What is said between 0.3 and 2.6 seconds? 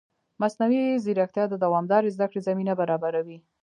مصنوعي ځیرکتیا د دوامدارې زده کړې